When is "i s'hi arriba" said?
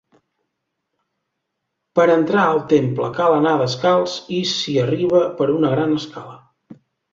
4.41-5.23